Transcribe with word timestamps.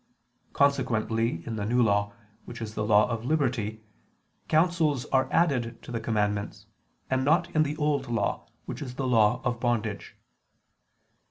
Consequently 0.53 1.45
in 1.45 1.57
the 1.57 1.63
New 1.67 1.83
Law, 1.83 2.11
which 2.45 2.59
is 2.59 2.73
the 2.73 2.83
law 2.83 3.07
of 3.07 3.23
liberty, 3.23 3.83
counsels 4.47 5.05
are 5.11 5.29
added 5.31 5.79
to 5.83 5.91
the 5.91 5.99
commandments, 5.99 6.65
and 7.11 7.23
not 7.23 7.51
in 7.55 7.61
the 7.61 7.77
Old 7.77 8.09
Law, 8.09 8.47
which 8.65 8.81
is 8.81 8.95
the 8.95 9.05
law 9.05 9.43
of 9.43 9.59
bondage. 9.59 10.15